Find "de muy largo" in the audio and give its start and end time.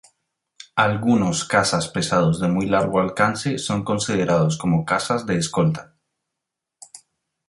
2.39-2.99